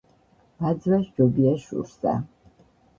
[0.63, 2.19] ბაძვა სჯობია შურსა